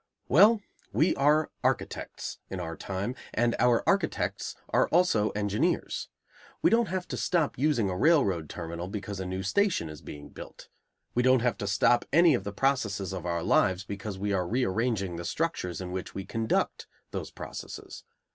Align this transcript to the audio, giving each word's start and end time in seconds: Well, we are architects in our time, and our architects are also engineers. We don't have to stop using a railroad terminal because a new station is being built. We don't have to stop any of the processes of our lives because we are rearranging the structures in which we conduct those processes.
Well, 0.27 0.61
we 0.91 1.15
are 1.15 1.51
architects 1.63 2.39
in 2.49 2.59
our 2.59 2.75
time, 2.75 3.13
and 3.35 3.55
our 3.59 3.83
architects 3.85 4.55
are 4.69 4.87
also 4.87 5.29
engineers. 5.35 6.09
We 6.63 6.71
don't 6.71 6.87
have 6.87 7.07
to 7.09 7.17
stop 7.17 7.55
using 7.55 7.87
a 7.87 7.95
railroad 7.95 8.49
terminal 8.49 8.87
because 8.87 9.19
a 9.19 9.27
new 9.27 9.43
station 9.43 9.89
is 9.89 10.01
being 10.01 10.29
built. 10.29 10.69
We 11.13 11.21
don't 11.21 11.41
have 11.43 11.59
to 11.59 11.67
stop 11.67 12.05
any 12.11 12.33
of 12.33 12.45
the 12.45 12.51
processes 12.51 13.13
of 13.13 13.27
our 13.27 13.43
lives 13.43 13.83
because 13.83 14.17
we 14.17 14.33
are 14.33 14.47
rearranging 14.47 15.17
the 15.17 15.23
structures 15.23 15.79
in 15.79 15.91
which 15.91 16.15
we 16.15 16.25
conduct 16.25 16.87
those 17.11 17.29
processes. 17.29 18.03